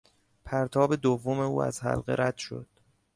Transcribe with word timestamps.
پرتاب 0.45 0.95
دوم 0.95 1.39
او 1.39 1.61
از 1.63 1.83
حلقه 1.83 2.15
رد 2.17 2.37
شد. 2.37 2.67